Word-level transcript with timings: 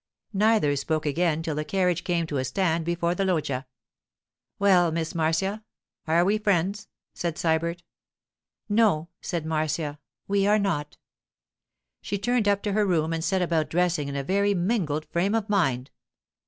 Neither 0.33 0.75
spoke 0.77 1.05
again 1.05 1.43
till 1.43 1.53
the 1.53 1.63
carriage 1.63 2.03
came 2.03 2.25
to 2.25 2.37
a 2.37 2.43
stand 2.43 2.85
before 2.85 3.13
the 3.13 3.23
loggia. 3.23 3.67
'Well, 4.57 4.91
Miss 4.91 5.13
Marcia, 5.13 5.63
are 6.07 6.25
we 6.25 6.39
friends?' 6.39 6.87
said 7.13 7.37
Sybert. 7.37 7.83
'No,' 8.67 9.09
said 9.21 9.45
Marcia, 9.45 9.99
'we 10.27 10.47
are 10.47 10.57
not.' 10.57 10.97
She 12.01 12.17
turned 12.17 12.47
up 12.47 12.63
to 12.63 12.73
her 12.73 12.87
room 12.87 13.13
and 13.13 13.23
set 13.23 13.43
about 13.43 13.69
dressing 13.69 14.07
in 14.07 14.15
a 14.15 14.23
very 14.23 14.55
mingled 14.55 15.05
frame 15.05 15.35
of 15.35 15.47
mind. 15.47 15.91